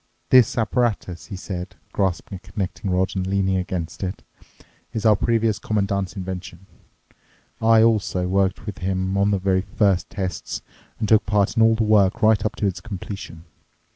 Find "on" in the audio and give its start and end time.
9.15-9.29